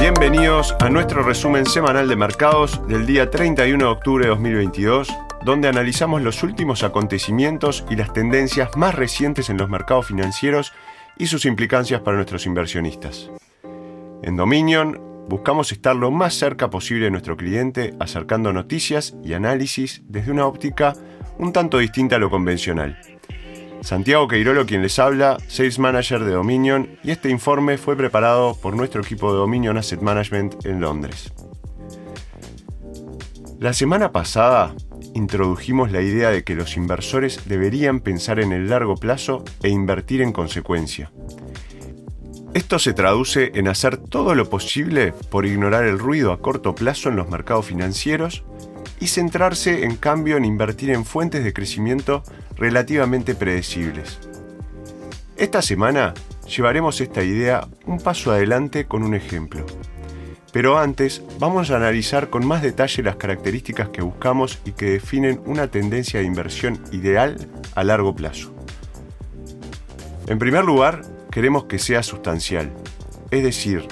[0.00, 5.08] bienvenidos a nuestro resumen semanal de mercados del día 31 de octubre de 2022,
[5.44, 10.72] donde analizamos los últimos acontecimientos y las tendencias más recientes en los mercados financieros
[11.18, 13.30] y sus implicancias para nuestros inversionistas.
[14.22, 20.02] En Dominion, buscamos estar lo más cerca posible de nuestro cliente, acercando noticias y análisis
[20.08, 20.94] desde una óptica
[21.38, 22.98] un tanto distinta a lo convencional.
[23.82, 28.76] Santiago Queirolo quien les habla, Sales Manager de Dominion, y este informe fue preparado por
[28.76, 31.32] nuestro equipo de Dominion Asset Management en Londres.
[33.58, 34.74] La semana pasada
[35.14, 40.22] introdujimos la idea de que los inversores deberían pensar en el largo plazo e invertir
[40.22, 41.10] en consecuencia.
[42.54, 47.08] Esto se traduce en hacer todo lo posible por ignorar el ruido a corto plazo
[47.08, 48.44] en los mercados financieros
[49.02, 52.22] y centrarse en cambio en invertir en fuentes de crecimiento
[52.54, 54.20] relativamente predecibles.
[55.36, 56.14] Esta semana
[56.46, 59.66] llevaremos esta idea un paso adelante con un ejemplo.
[60.52, 65.42] Pero antes vamos a analizar con más detalle las características que buscamos y que definen
[65.46, 68.54] una tendencia de inversión ideal a largo plazo.
[70.28, 72.72] En primer lugar, queremos que sea sustancial,
[73.32, 73.84] es decir,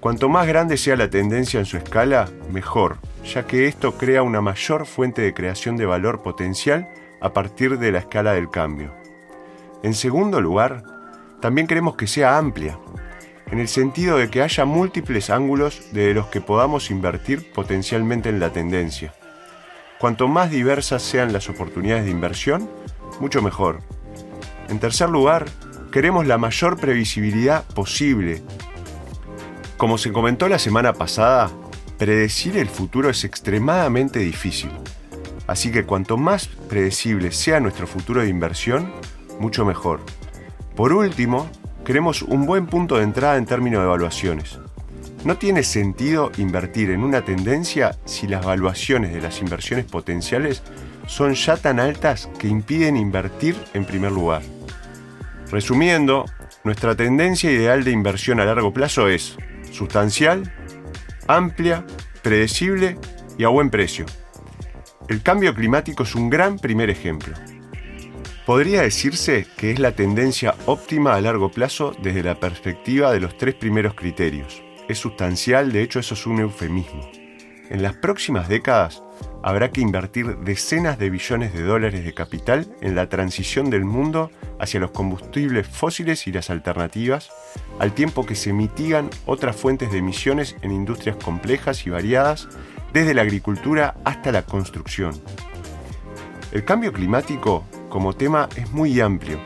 [0.00, 4.40] cuanto más grande sea la tendencia en su escala, mejor, ya que esto crea una
[4.40, 6.88] mayor fuente de creación de valor potencial
[7.20, 8.94] a partir de la escala del cambio.
[9.82, 10.82] En segundo lugar,
[11.40, 12.78] también queremos que sea amplia,
[13.50, 18.40] en el sentido de que haya múltiples ángulos de los que podamos invertir potencialmente en
[18.40, 19.14] la tendencia.
[19.98, 22.70] Cuanto más diversas sean las oportunidades de inversión,
[23.20, 23.80] mucho mejor.
[24.68, 25.46] En tercer lugar,
[25.90, 28.42] queremos la mayor previsibilidad posible.
[29.76, 31.50] Como se comentó la semana pasada,
[32.00, 34.70] predecir el futuro es extremadamente difícil.
[35.46, 38.90] Así que cuanto más predecible sea nuestro futuro de inversión,
[39.38, 40.00] mucho mejor.
[40.74, 41.50] Por último,
[41.84, 44.58] queremos un buen punto de entrada en términos de evaluaciones.
[45.24, 50.62] No tiene sentido invertir en una tendencia si las valuaciones de las inversiones potenciales
[51.06, 54.40] son ya tan altas que impiden invertir en primer lugar.
[55.50, 56.24] Resumiendo,
[56.64, 59.36] nuestra tendencia ideal de inversión a largo plazo es
[59.70, 60.50] sustancial,
[61.26, 61.84] amplia,
[62.22, 62.98] predecible
[63.38, 64.06] y a buen precio.
[65.08, 67.34] El cambio climático es un gran primer ejemplo.
[68.46, 73.36] Podría decirse que es la tendencia óptima a largo plazo desde la perspectiva de los
[73.36, 74.62] tres primeros criterios.
[74.88, 77.10] Es sustancial, de hecho eso es un eufemismo.
[77.68, 79.02] En las próximas décadas
[79.42, 84.30] habrá que invertir decenas de billones de dólares de capital en la transición del mundo
[84.58, 87.30] hacia los combustibles fósiles y las alternativas,
[87.78, 92.48] al tiempo que se mitigan otras fuentes de emisiones en industrias complejas y variadas,
[92.92, 95.14] desde la agricultura hasta la construcción.
[96.52, 99.38] El cambio climático como tema es muy amplio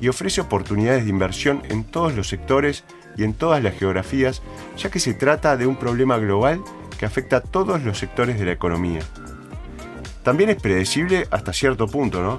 [0.00, 2.84] y ofrece oportunidades de inversión en todos los sectores
[3.16, 4.42] y en todas las geografías,
[4.76, 6.62] ya que se trata de un problema global
[6.98, 9.00] que afecta a todos los sectores de la economía.
[10.26, 12.38] También es predecible hasta cierto punto, ¿no?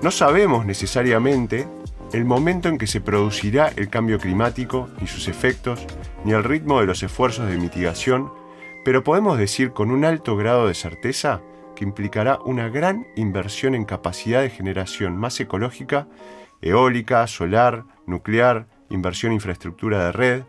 [0.00, 1.68] No sabemos necesariamente
[2.14, 5.84] el momento en que se producirá el cambio climático, ni sus efectos,
[6.24, 8.32] ni el ritmo de los esfuerzos de mitigación,
[8.86, 11.42] pero podemos decir con un alto grado de certeza
[11.74, 16.08] que implicará una gran inversión en capacidad de generación más ecológica,
[16.62, 20.42] eólica, solar, nuclear, inversión en infraestructura de red,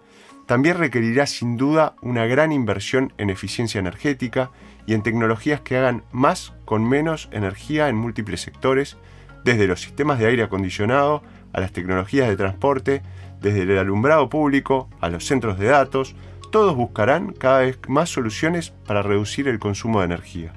[0.46, 4.52] también requerirá sin duda una gran inversión en eficiencia energética
[4.88, 8.98] y en tecnologías que hagan más con menos energía en múltiples sectores,
[9.44, 11.22] desde los sistemas de aire acondicionado
[11.54, 13.04] a las tecnologías de transporte,
[13.42, 16.16] desde el alumbrado público a los centros de datos,
[16.52, 20.54] todos buscarán cada vez más soluciones para reducir el consumo de energía.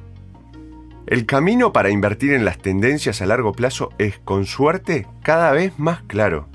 [1.07, 5.77] El camino para invertir en las tendencias a largo plazo es, con suerte, cada vez
[5.79, 6.50] más claro.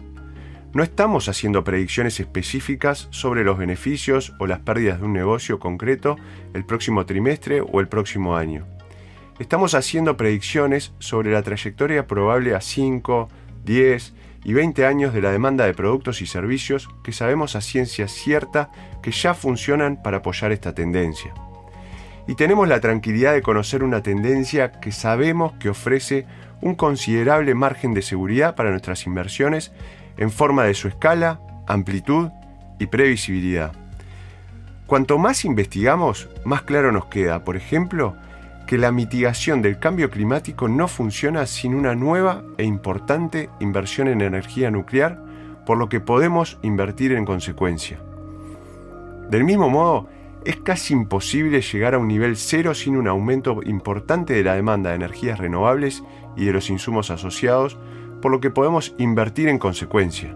[0.76, 6.18] No estamos haciendo predicciones específicas sobre los beneficios o las pérdidas de un negocio concreto
[6.54, 8.68] el próximo trimestre o el próximo año.
[9.40, 13.30] Estamos haciendo predicciones sobre la trayectoria probable a 5,
[13.64, 14.14] 10
[14.44, 18.70] y 20 años de la demanda de productos y servicios que sabemos a ciencia cierta
[19.02, 21.34] que ya funcionan para apoyar esta tendencia.
[22.28, 26.26] Y tenemos la tranquilidad de conocer una tendencia que sabemos que ofrece
[26.60, 29.72] un considerable margen de seguridad para nuestras inversiones
[30.18, 32.30] en forma de su escala, amplitud
[32.80, 33.72] y previsibilidad.
[34.86, 38.16] Cuanto más investigamos, más claro nos queda, por ejemplo,
[38.68, 44.22] que la mitigación del cambio climático no funciona sin una nueva e importante inversión en
[44.22, 45.20] energía nuclear,
[45.66, 48.00] por lo que podemos invertir en consecuencia.
[49.30, 50.08] Del mismo modo,
[50.46, 54.92] es casi imposible llegar a un nivel cero sin un aumento importante de la demanda
[54.92, 56.04] de energías renovables
[56.36, 57.78] y de los insumos asociados,
[58.26, 60.34] por lo que podemos invertir en consecuencia.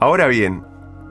[0.00, 0.64] Ahora bien,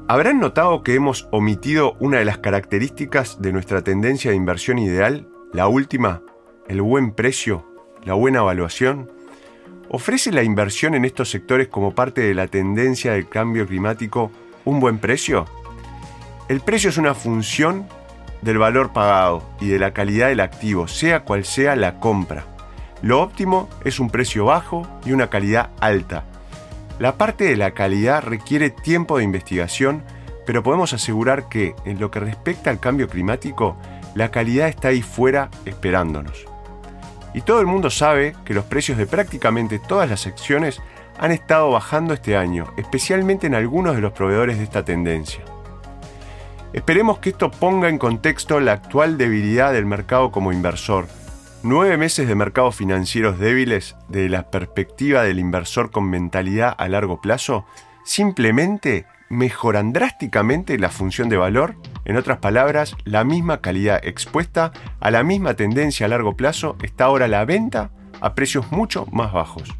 [0.07, 5.27] ¿Habrán notado que hemos omitido una de las características de nuestra tendencia de inversión ideal?
[5.51, 6.21] La última,
[6.67, 7.65] el buen precio,
[8.03, 9.11] la buena evaluación.
[9.89, 14.29] ¿Ofrece la inversión en estos sectores como parte de la tendencia del cambio climático
[14.65, 15.47] un buen precio?
[16.49, 17.87] El precio es una función
[18.43, 22.52] del valor pagado y de la calidad del activo, sea cual sea la compra.
[23.03, 26.23] Lo óptimo es un precio bajo y una calidad alta.
[26.99, 30.03] La parte de la calidad requiere tiempo de investigación,
[30.45, 33.75] pero podemos asegurar que, en lo que respecta al cambio climático,
[34.15, 36.45] la calidad está ahí fuera esperándonos.
[37.33, 40.81] Y todo el mundo sabe que los precios de prácticamente todas las acciones
[41.19, 45.43] han estado bajando este año, especialmente en algunos de los proveedores de esta tendencia.
[46.71, 51.05] Esperemos que esto ponga en contexto la actual debilidad del mercado como inversor.
[51.65, 57.21] Nueve meses de mercados financieros débiles de la perspectiva del inversor con mentalidad a largo
[57.21, 57.65] plazo
[58.03, 65.09] simplemente mejoran drásticamente la función de valor, en otras palabras, la misma calidad expuesta a
[65.09, 69.31] la misma tendencia a largo plazo está ahora a la venta a precios mucho más
[69.31, 69.73] bajos.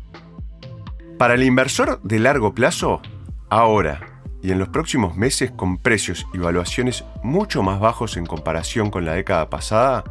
[1.17, 3.01] Para el inversor de largo plazo,
[3.49, 8.89] ahora y en los próximos meses con precios y valuaciones mucho más bajos en comparación
[8.89, 10.05] con la década pasada,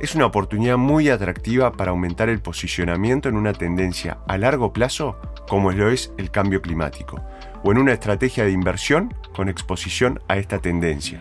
[0.00, 5.16] es una oportunidad muy atractiva para aumentar el posicionamiento en una tendencia a largo plazo
[5.48, 7.20] como lo es el cambio climático,
[7.62, 11.20] o en una estrategia de inversión con exposición a esta tendencia.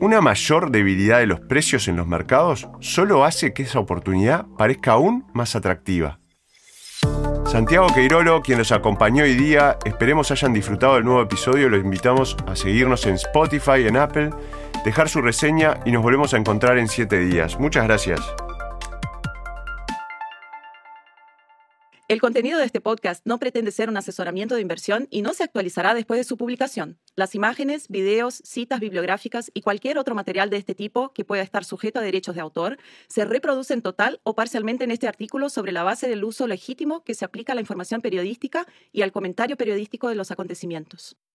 [0.00, 4.92] Una mayor debilidad de los precios en los mercados solo hace que esa oportunidad parezca
[4.92, 6.18] aún más atractiva
[7.54, 12.36] Santiago Queirolo, quien los acompañó hoy día, esperemos hayan disfrutado del nuevo episodio, los invitamos
[12.48, 14.30] a seguirnos en Spotify, en Apple,
[14.84, 17.58] dejar su reseña y nos volvemos a encontrar en 7 días.
[17.58, 18.20] Muchas gracias.
[22.06, 25.42] El contenido de este podcast no pretende ser un asesoramiento de inversión y no se
[25.42, 26.98] actualizará después de su publicación.
[27.16, 31.64] Las imágenes, videos, citas bibliográficas y cualquier otro material de este tipo que pueda estar
[31.64, 32.76] sujeto a derechos de autor
[33.08, 37.14] se reproducen total o parcialmente en este artículo sobre la base del uso legítimo que
[37.14, 41.16] se aplica a la información periodística y al comentario periodístico de los acontecimientos.